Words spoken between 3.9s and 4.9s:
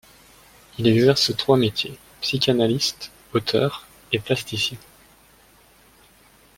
et plasticien.